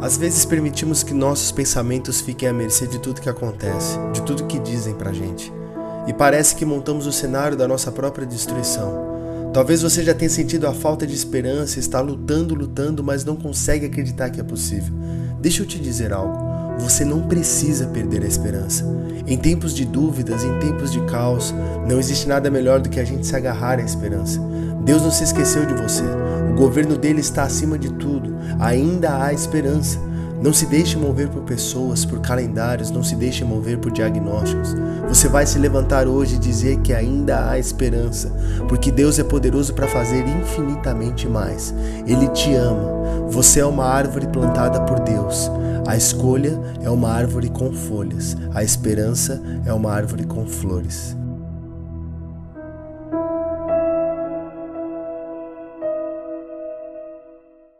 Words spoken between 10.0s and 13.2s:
já tenha sentido a falta de esperança, está lutando, lutando,